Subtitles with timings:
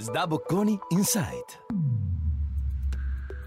[0.00, 1.58] SDA Bocconi Insight.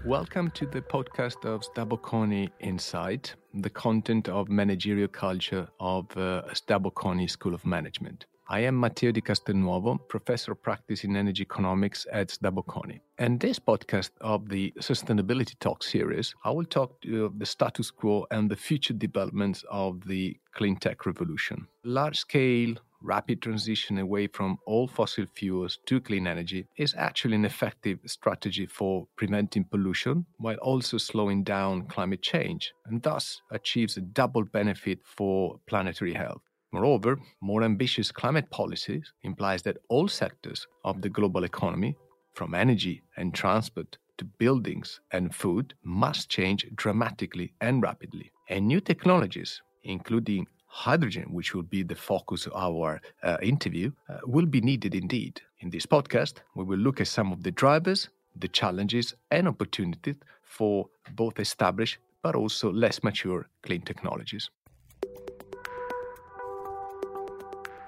[0.06, 6.42] Welcome to the podcast of SDA Bocconi Insight, the content of managerial culture of uh,
[6.54, 8.26] School of Management.
[8.48, 13.00] I am Matteo Di Castelnuovo, professor of practice in energy economics at SDA Bocconi.
[13.18, 18.26] And this podcast of the Sustainability Talk series, I will talk to the status quo
[18.30, 21.66] and the future developments of the clean tech revolution.
[21.82, 27.44] Large scale rapid transition away from all fossil fuels to clean energy is actually an
[27.44, 34.00] effective strategy for preventing pollution while also slowing down climate change and thus achieves a
[34.00, 36.40] double benefit for planetary health.
[36.72, 41.96] Moreover, more ambitious climate policies implies that all sectors of the global economy,
[42.34, 48.32] from energy and transport to buildings and food, must change dramatically and rapidly.
[48.48, 54.18] And new technologies, including hydrogen, which will be the focus of our uh, interview, uh,
[54.26, 55.40] will be needed indeed.
[55.60, 60.16] In this podcast, we will look at some of the drivers, the challenges, and opportunities
[60.42, 64.50] for both established but also less mature clean technologies.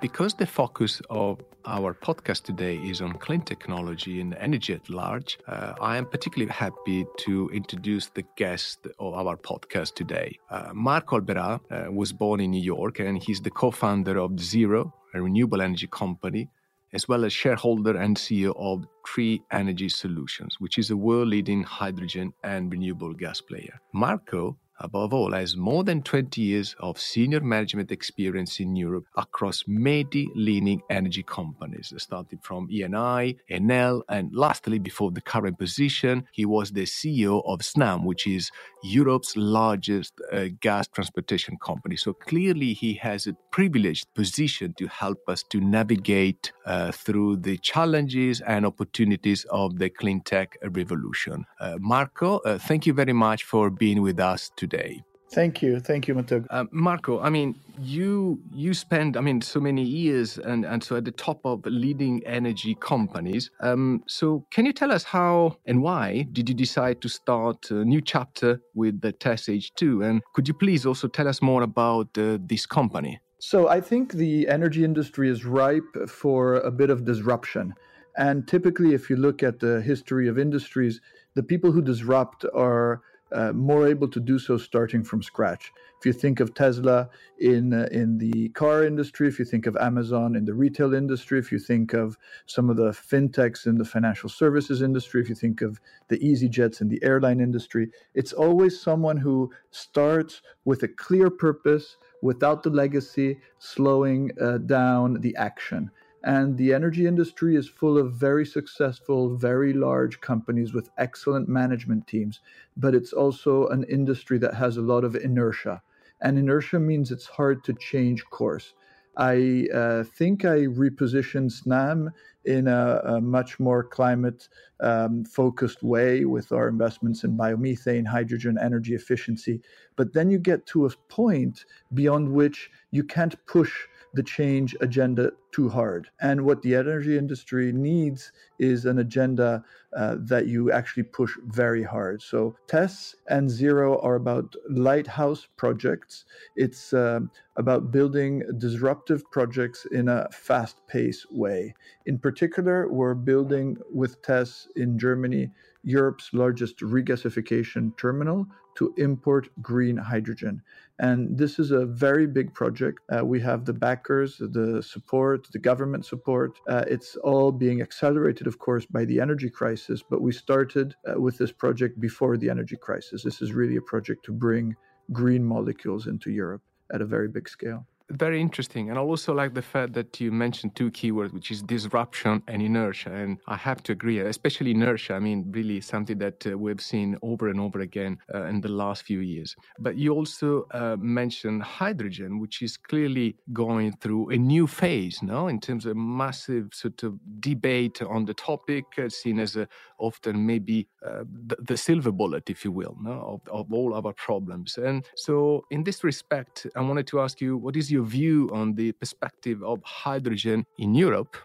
[0.00, 5.38] Because the focus of our podcast today is on clean technology and energy at large,
[5.48, 10.38] uh, I am particularly happy to introduce the guest of our podcast today.
[10.50, 14.32] Uh, Marco Alberà uh, was born in New York and he's the co founder of
[14.32, 16.48] Zhero, a renewable energy company,
[16.92, 21.62] as well as shareholder and CEO of Tree Energy Solutions, which is a world leading
[21.62, 23.80] hydrogen and renewable gas player.
[23.92, 29.64] Marco above all, has more than 20 years of senior management experience in Europe across
[29.66, 36.44] many leading energy companies, starting from Eni, Enel, and lastly, before the current position, he
[36.44, 38.50] was the CEO of Snam, which is
[38.94, 41.96] Europe's largest uh, gas transportation company.
[41.96, 47.56] So clearly, he has a privileged position to help us to navigate uh, through the
[47.58, 51.44] challenges and opportunities of the clean tech revolution.
[51.60, 55.15] Uh, Marco, uh, thank you very much for being with us today today.
[55.32, 56.44] Thank you, thank you, Matteo.
[56.50, 60.96] Uh, Marco, I mean, you you spend, I mean, so many years and and so
[60.96, 63.50] at the top of leading energy companies.
[63.60, 67.84] Um, so can you tell us how and why did you decide to start a
[67.84, 70.08] new chapter with the TES H2?
[70.08, 73.20] And could you please also tell us more about uh, this company?
[73.38, 77.74] So I think the energy industry is ripe for a bit of disruption.
[78.16, 81.00] And typically, if you look at the history of industries,
[81.34, 85.72] the people who disrupt are uh, more able to do so starting from scratch.
[85.98, 89.76] If you think of Tesla in uh, in the car industry, if you think of
[89.76, 92.16] Amazon in the retail industry, if you think of
[92.46, 96.80] some of the fintechs in the financial services industry, if you think of the EasyJets
[96.80, 102.70] in the airline industry, it's always someone who starts with a clear purpose without the
[102.70, 105.90] legacy slowing uh, down the action.
[106.24, 112.06] And the energy industry is full of very successful, very large companies with excellent management
[112.06, 112.40] teams.
[112.76, 115.82] But it's also an industry that has a lot of inertia.
[116.20, 118.74] And inertia means it's hard to change course.
[119.16, 122.10] I uh, think I repositioned SNAM
[122.44, 124.48] in a, a much more climate
[124.80, 129.62] um, focused way with our investments in biomethane, hydrogen, energy efficiency.
[129.96, 135.30] But then you get to a point beyond which you can't push the change agenda
[135.52, 136.08] too hard.
[136.20, 139.62] And what the energy industry needs is an agenda
[139.96, 142.22] uh, that you actually push very hard.
[142.22, 146.24] So TES and Zhero are about lighthouse projects.
[146.56, 151.74] It's um, about building disruptive projects in a fast paced way.
[152.06, 155.50] In particular, we're building with TES in Germany
[155.86, 160.60] Europe's largest regasification terminal to import green hydrogen.
[160.98, 162.98] And this is a very big project.
[163.08, 166.58] Uh, we have the backers, the support, the government support.
[166.68, 170.02] Uh, it's all being accelerated, of course, by the energy crisis.
[170.02, 173.22] But we started uh, with this project before the energy crisis.
[173.22, 174.74] This is really a project to bring
[175.12, 178.88] green molecules into Europe at a very big scale very interesting.
[178.90, 182.62] And I also like the fact that you mentioned two keywords, which is disruption and
[182.62, 183.12] inertia.
[183.12, 185.14] And I have to agree, especially inertia.
[185.14, 188.68] I mean, really something that uh, we've seen over and over again uh, in the
[188.68, 189.56] last few years.
[189.78, 195.48] But you also uh, mentioned hydrogen, which is clearly going through a new phase, no,
[195.48, 199.66] in terms of massive sort of debate on the topic, uh, seen as a,
[199.98, 204.12] often maybe uh, the, the, silver bullet, if you will, no, of, of all our
[204.12, 204.78] problems.
[204.78, 208.38] And so, in this respect, I wanted to ask you, what is your your view
[208.60, 211.36] on the perspective of hydrogen in Europe,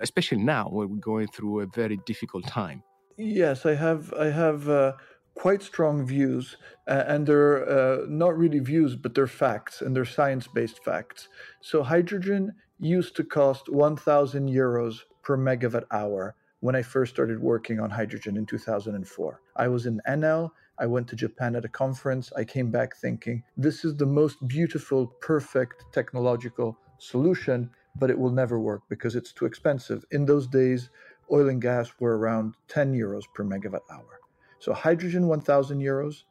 [0.00, 2.82] especially now where we're going through a very difficult time?
[3.16, 4.12] Yes, I have.
[4.26, 4.68] I have.
[4.68, 4.92] Uh,
[5.34, 6.56] quite strong views,
[6.86, 11.28] uh, and they're uh, not really views, but they're facts, and they're science based facts.
[11.60, 17.80] So, hydrogen used to cost 1,000 euros per megawatt hour when I first started working
[17.80, 19.40] on hydrogen in 2004.
[19.56, 20.50] I was in Enel.
[20.78, 22.32] I went to Japan at a conference.
[22.36, 28.30] I came back thinking, this is the most beautiful, perfect technological solution, but it will
[28.30, 30.04] never work because it's too expensive.
[30.10, 30.90] In those days,
[31.30, 34.20] oil and gas were around 10 euros per megawatt hour.
[34.58, 36.24] So hydrogen, 1,000 euros,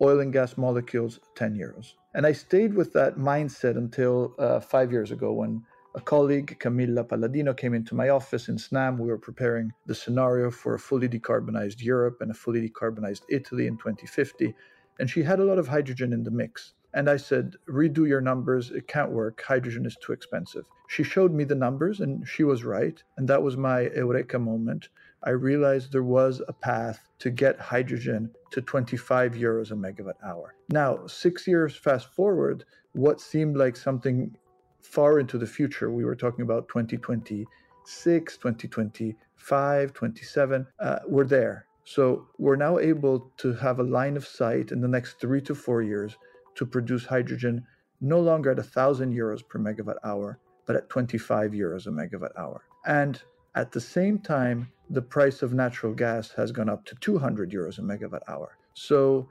[0.00, 1.94] oil and gas molecules, 10 euros.
[2.14, 5.64] And I stayed with that mindset until uh, five years ago when
[5.98, 8.98] a colleague, Camilla Palladino, came into my office in SNAM.
[8.98, 13.66] We were preparing the scenario for a fully decarbonized Europe and a fully decarbonized Italy
[13.66, 14.54] in 2050.
[15.00, 16.74] And she had a lot of hydrogen in the mix.
[16.94, 18.70] And I said, redo your numbers.
[18.70, 19.42] It can't work.
[19.42, 20.66] Hydrogen is too expensive.
[20.88, 23.02] She showed me the numbers and she was right.
[23.16, 24.88] And that was my Eureka moment.
[25.24, 30.54] I realized there was a path to get hydrogen to 25 euros a megawatt hour.
[30.70, 34.36] Now, six years fast forward, what seemed like something
[34.88, 35.90] far into the future.
[35.90, 40.66] We were talking about 2026, 2025, 27.
[40.80, 41.66] Uh, we're there.
[41.84, 45.54] So we're now able to have a line of sight in the next three to
[45.54, 46.16] four years
[46.56, 47.66] to produce hydrogen
[48.00, 52.62] no longer at 1,000 euros per megawatt hour, but at 25 euros a megawatt hour.
[52.86, 53.20] And
[53.54, 57.78] at the same time, the price of natural gas has gone up to 200 euros
[57.78, 58.56] a megawatt hour.
[58.74, 59.28] So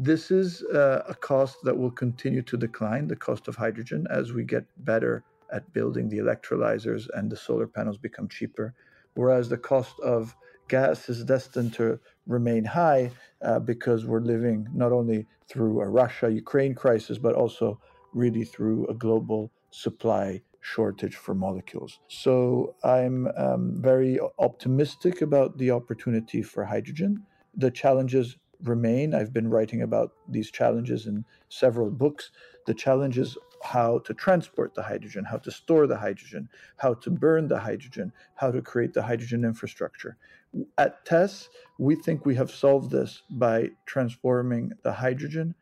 [0.00, 4.32] this is uh, a cost that will continue to decline, the cost of hydrogen, as
[4.32, 8.74] we get better at building the electrolyzers and the solar panels become cheaper.
[9.14, 10.36] Whereas the cost of
[10.68, 11.98] gas is destined to
[12.28, 13.10] remain high
[13.42, 17.80] uh, because we're living not only through a Russia Ukraine crisis, but also
[18.14, 21.98] really through a global supply shortage for molecules.
[22.06, 27.24] So I'm um, very optimistic about the opportunity for hydrogen.
[27.56, 29.14] The challenges remain.
[29.14, 32.30] I've been writing about these challenges in several books.
[32.66, 37.10] The challenge is how to transport the hydrogen, how to store the hydrogen, how to
[37.10, 40.16] burn the hydrogen, how to create the hydrogen infrastructure.
[40.76, 45.54] At TES, we think we have solved this by transforming the hydrogen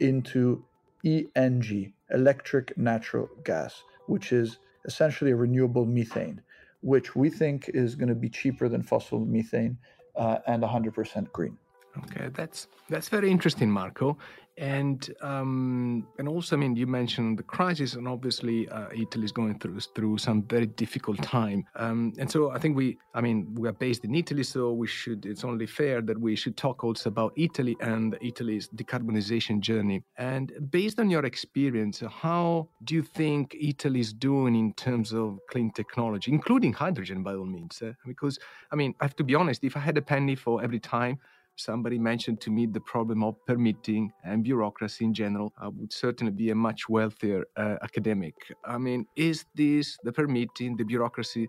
[0.00, 0.64] into
[1.04, 6.40] ENG, electric natural gas, which is essentially a renewable methane,
[6.80, 9.78] which we think is going to be cheaper than fossil methane
[10.16, 11.58] uh, and 100% green.
[11.98, 14.16] Okay, that's that's very interesting, Marco.
[14.58, 19.32] And um, and also, I mean, you mentioned the crisis, and obviously, uh, Italy is
[19.32, 21.64] going through through some very difficult time.
[21.74, 24.86] Um, and so, I think we, I mean, we are based in Italy, so we
[24.86, 25.24] should.
[25.24, 30.02] It's only fair that we should talk also about Italy and Italy's decarbonization journey.
[30.18, 35.38] And based on your experience, how do you think Italy is doing in terms of
[35.50, 37.80] clean technology, including hydrogen, by all means?
[37.80, 38.38] Uh, because,
[38.70, 39.64] I mean, I have to be honest.
[39.64, 41.18] If I had a penny for every time
[41.56, 46.32] somebody mentioned to me the problem of permitting and bureaucracy in general, I would certainly
[46.32, 48.34] be a much wealthier uh, academic.
[48.64, 51.48] I mean, is this the permitting, the bureaucracy,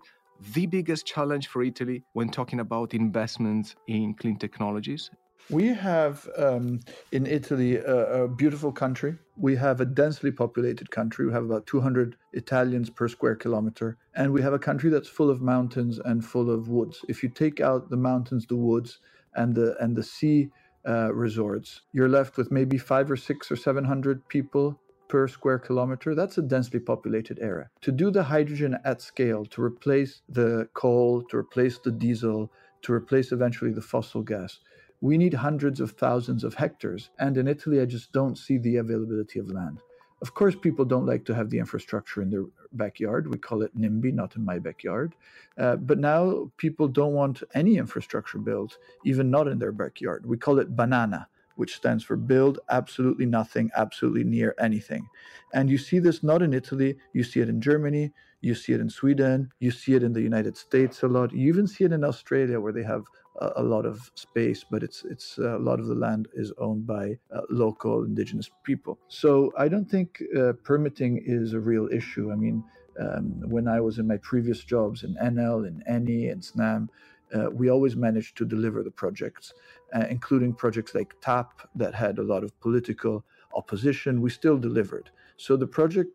[0.52, 5.10] the biggest challenge for Italy when talking about investments in clean technologies?
[5.50, 6.80] We have um,
[7.12, 9.18] in Italy a, a, beautiful country.
[9.36, 11.26] We have a densely populated country.
[11.26, 13.98] We have about 200 Italians per square kilometer.
[14.16, 17.04] And we have a country that's full of mountains and full of woods.
[17.08, 19.00] If you take out the mountains, the woods,
[19.36, 20.50] and the and the sea
[20.88, 24.78] uh, resorts, you're left with maybe five or six or seven hundred people
[25.08, 26.14] per square kilometer.
[26.14, 27.68] That's a densely populated area.
[27.82, 32.50] To do the hydrogen at scale, to replace the coal, to replace the diesel,
[32.82, 34.60] to replace eventually the fossil gas,
[35.00, 37.10] we need hundreds of thousands of hectares.
[37.18, 39.80] And in Italy, I just don't see the availability of land.
[40.24, 43.30] Of course, people don't like to have the infrastructure in their backyard.
[43.30, 45.14] We call it NIMBY, not in my backyard.
[45.58, 50.24] Uh, but now people don't want any infrastructure built, even not in their backyard.
[50.24, 55.06] We call it banana, which stands for build absolutely nothing, absolutely near anything.
[55.52, 58.80] And you see this not in Italy, you see it in Germany, you see it
[58.80, 61.34] in Sweden, you see it in the United States a lot.
[61.34, 63.04] You even see it in Australia where they have
[63.40, 66.86] a, lot of space, but it's it's uh, a lot of the land is owned
[66.86, 68.98] by uh, local indigenous people.
[69.08, 72.30] So I don't think uh, permitting is a real issue.
[72.30, 72.62] I mean,
[73.00, 76.90] um, when I was in my previous jobs in Enel, in Eni, and SNAM,
[77.34, 79.52] uh, we always managed to deliver the projects,
[79.94, 83.24] uh, including projects like TAP that had a lot of political
[83.54, 84.20] opposition.
[84.20, 85.10] We still delivered.
[85.36, 86.10] So the project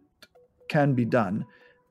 [0.70, 1.46] can be done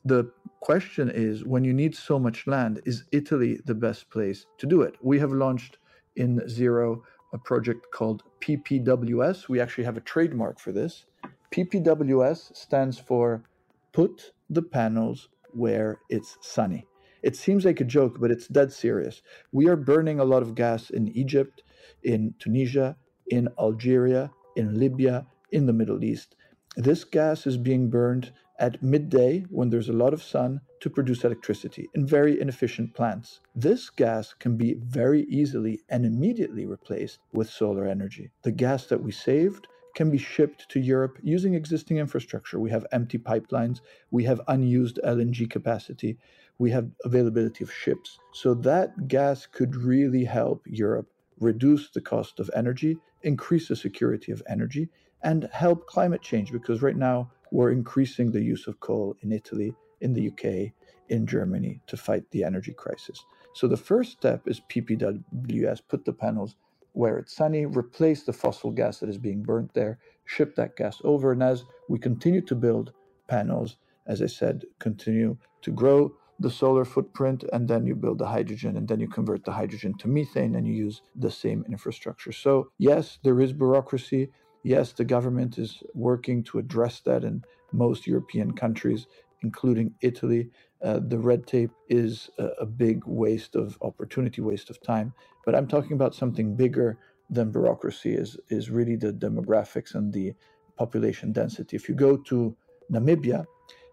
[0.05, 4.67] the question is when you need so much land, is Italy the best place to
[4.67, 4.97] do it?
[5.03, 5.79] We have launched
[6.17, 7.03] in Zhero
[7.35, 9.49] a project called PPWS.
[9.49, 11.07] We actually have a trademark for this.
[11.53, 13.45] PPWS stands for
[13.93, 16.87] Put the Panels Where It's Sunny.
[17.23, 19.23] It seems like a joke, but it's dead serious.
[19.53, 21.65] We are burning a lot of gas in Egypt,
[22.05, 22.97] in Tunisia,
[23.29, 26.29] in Algeria, in Libya, in the Middle East
[26.77, 31.25] This gas is being burned at midday when there's a lot of sun to produce
[31.25, 33.41] electricity in very inefficient plants.
[33.55, 38.31] This gas can be very easily and immediately replaced with solar energy.
[38.43, 42.61] The gas that we saved can be shipped to Europe using existing infrastructure.
[42.61, 46.19] We have empty pipelines, we have unused LNG capacity,
[46.59, 48.19] we have availability of ships.
[48.33, 51.09] So that gas could really help Europe
[51.41, 54.89] reduce the cost of energy, increase the security of energy,
[55.23, 59.75] and help climate change because right now we're increasing the use of coal in Italy,
[60.01, 60.73] in the UK,
[61.09, 63.25] in Germany to fight the energy crisis.
[63.55, 66.57] So the first step is PPWS, put the panels
[66.93, 71.01] where it's sunny, replace the fossil gas that is being burnt there, ship that gas
[71.05, 71.33] over.
[71.33, 72.93] And as we continue to build
[73.29, 73.77] panels,
[74.07, 78.77] as I said, continue to grow the solar footprint, and then you build the hydrogen,
[78.77, 82.33] and then you convert the hydrogen to methane, and you use the same infrastructure.
[82.33, 84.31] So, yes, there is bureaucracy.
[84.69, 89.07] Yes, the government is working to address that in most European countries,
[89.41, 90.51] including Italy.
[90.85, 95.15] Uh, the red tape is a, a big waste of opportunity, waste of time.
[95.47, 96.99] But I'm talking about something bigger
[97.31, 100.35] than bureaucracy is is really the demographics and the
[100.77, 101.75] population density.
[101.75, 102.55] If you go to
[102.93, 103.47] Namibia,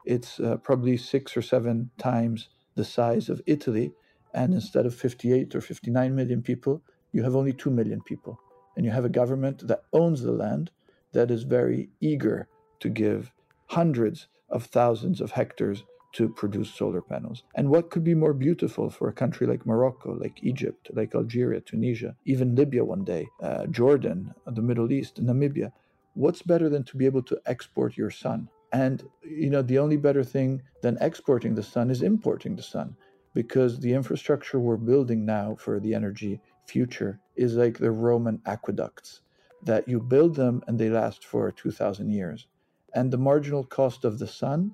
[0.05, 3.93] it's uh, probably six or seven times the size of Italy,
[4.33, 6.81] and instead of 58 or 59 million people,
[7.13, 8.41] you have only 2 million people
[8.75, 10.71] and you have a government that owns the land
[11.13, 12.47] that is very eager
[12.79, 13.31] to give
[13.67, 17.43] hundreds of thousands of hectares to produce solar panels.
[17.55, 21.59] And what could be more beautiful for a country like Morocco, like Egypt, like Algeria,
[21.59, 25.73] Tunisia, even Libya one day, uh, Jordan, the Middle East, Namibia?
[26.13, 28.47] What's better than to be able to export your sun?
[28.71, 32.95] And you know, the only better thing than exporting the sun is importing the sun,
[33.33, 39.21] because the infrastructure we're building now for the energy future is like the Roman aqueducts
[39.63, 42.47] that you build them and they last for 2000 years.
[42.93, 44.73] And the marginal cost of the sun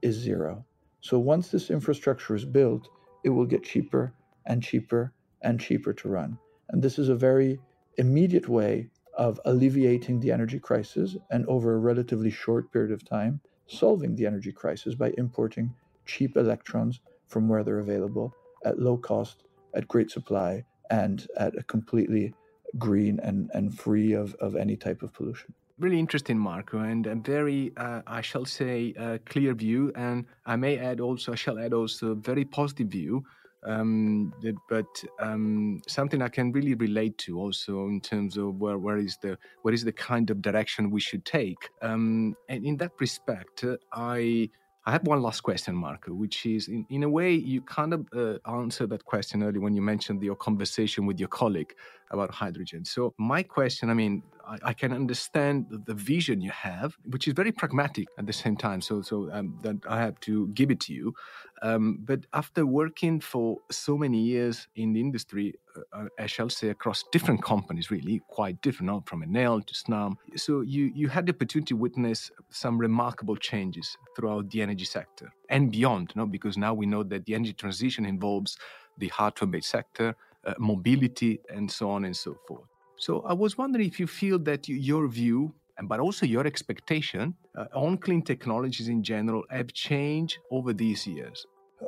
[0.00, 0.64] is zero.
[1.00, 2.88] So once this infrastructure is built
[3.24, 4.12] it will get cheaper
[4.46, 5.12] and cheaper
[5.42, 6.38] and cheaper to run.
[6.70, 7.60] And this is a very
[7.98, 13.40] immediate way of alleviating the energy crisis and over a relatively short period of time
[13.66, 15.74] solving the energy crisis by importing
[16.06, 21.62] cheap electrons from where they're available at low cost at great supply and at a
[21.62, 22.34] completely
[22.78, 25.52] green and, and free of, of any type of pollution.
[25.78, 29.92] Really interesting, Marco, and a very, uh, I shall say, uh, clear view.
[29.96, 33.24] And I may add also, I shall add also a very positive view,
[33.64, 34.32] um,
[34.68, 34.86] but
[35.18, 39.38] um, something I can really relate to also in terms of where, where is the
[39.62, 41.70] what is the kind of direction we should take.
[41.80, 44.50] Um, and in that respect, uh, I
[44.84, 48.08] I have one last question, Marco, which is in, in a way you kind of
[48.12, 51.74] uh, answered that question earlier when you mentioned your conversation with your colleague
[52.10, 52.84] about hydrogen.
[52.84, 57.34] So, my question I mean, I, I can understand the vision you have, which is
[57.34, 58.80] very pragmatic at the same time.
[58.80, 61.14] So, so um, that I have to give it to you.
[61.62, 65.54] Um, but after working for so many years in the industry,
[65.92, 70.16] uh, I shall say across different companies, really quite different, from Enel to Snam.
[70.36, 75.32] So you you had the opportunity to witness some remarkable changes throughout the energy sector
[75.48, 76.26] and beyond, no?
[76.26, 78.58] because now we know that the energy transition involves
[78.98, 82.71] the hard-to-abate sector, uh, mobility, and so on and so forth.
[83.02, 85.52] So I was wondering if you feel that your view
[85.88, 91.44] but also your expectation uh, on clean technologies in general have changed over these years.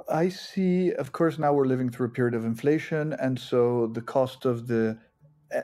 [0.09, 4.01] I see, of course, now we're living through a period of inflation, and so the
[4.01, 4.99] cost of the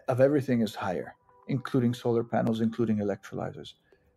[0.07, 1.17] of everything is higher,
[1.49, 3.73] including solar panels, including electrolyzers.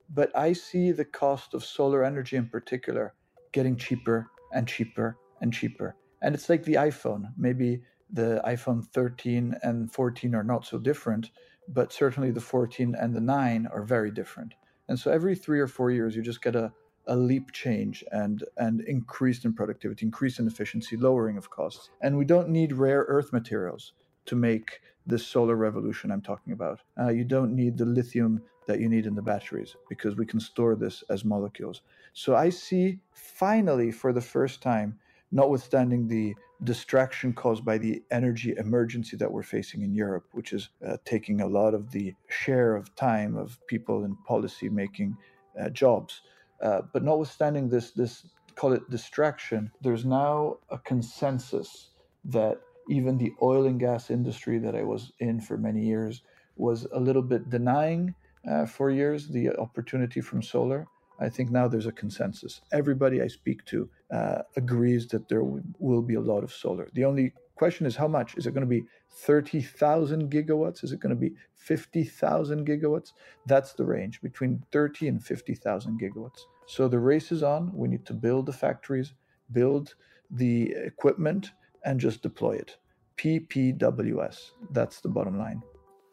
[0.09, 3.15] But I see the cost of solar energy in particular
[3.53, 5.95] getting cheaper and cheaper and cheaper.
[6.21, 7.23] And it's like the iPhone.
[7.35, 7.81] Maybe
[8.13, 11.31] the iPhone 13 and 14 are not so different,
[11.67, 14.53] but certainly the 14 and the 9 are very different.
[14.87, 16.71] And so every three or four years, you just get a
[17.07, 21.89] a leap change and and increase in productivity, increase in efficiency, lowering of costs.
[22.01, 23.93] And we don't need rare earth materials
[24.25, 26.79] to make this solar revolution I'm talking about.
[26.97, 30.39] Uh, you don't need the lithium that you need in the batteries because we can
[30.39, 31.81] store this as molecules.
[32.13, 34.97] So I see finally for the first time,
[35.33, 40.69] notwithstanding the distraction caused by the energy emergency that we're facing in Europe, which is
[40.87, 45.17] uh, taking a lot of the share of time of people in policy making
[45.59, 46.21] uh, jobs.
[46.61, 51.89] Uh, but notwithstanding this, this call it distraction, there's now a consensus
[52.23, 56.21] that even the oil and gas industry that I was in for many years
[56.55, 58.13] was a little bit denying
[58.49, 60.85] uh, for years the opportunity from solar.
[61.19, 62.61] I think now there's a consensus.
[62.71, 66.89] Everybody I speak to uh, agrees that there w- will be a lot of solar.
[66.93, 68.35] The only question is how much?
[68.35, 70.83] Is it going to be 30,000 gigawatts?
[70.83, 73.11] Is it going to be 50,000 gigawatts?
[73.45, 76.41] That's the range between 30 and 50,000 gigawatts.
[76.65, 77.71] So the race is on.
[77.73, 79.13] We need to build the factories,
[79.51, 79.95] build
[80.31, 81.51] the equipment,
[81.85, 82.77] and just deploy it.
[83.17, 84.51] PPWS.
[84.71, 85.61] That's the bottom line.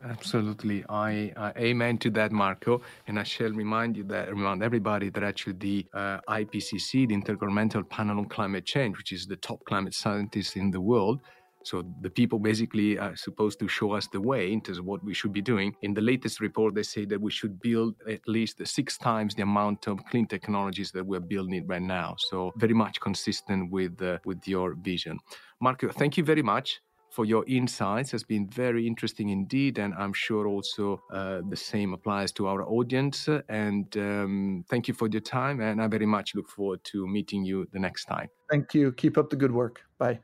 [0.03, 2.81] Absolutely, I, I, amen to that, Marco.
[3.07, 7.87] And I shall remind you that remind everybody that actually the uh, IPCC, the Intergovernmental
[7.89, 11.21] Panel on Climate Change, which is the top climate scientists in the world,
[11.63, 15.05] so the people basically are supposed to show us the way in terms of what
[15.05, 15.75] we should be doing.
[15.83, 19.43] In the latest report, they say that we should build at least six times the
[19.43, 22.15] amount of clean technologies that we're building right now.
[22.19, 25.19] So very much consistent with uh, with your vision,
[25.61, 25.89] Marco.
[25.91, 26.81] Thank you very much
[27.11, 28.11] for your insights.
[28.13, 32.63] Has been very interesting indeed, and I'm sure also uh, the same applies to our
[32.63, 33.29] audience.
[33.49, 37.45] And um, thank you for your time, and I very much look forward to meeting
[37.45, 38.29] you the next time.
[38.51, 38.93] Thank you.
[38.93, 39.83] Keep up the good work.
[39.99, 40.21] Bye.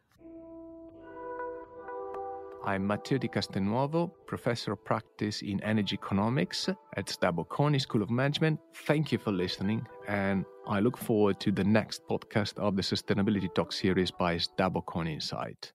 [2.66, 8.59] I'm Matteo Di Castelnuovo, Professor of Practice in Energy Economics at Bocconi School of Management.
[8.75, 13.55] Thank you for listening, and I look forward to the next podcast of the Sustainability
[13.55, 15.73] Talk series by Bocconi Insight.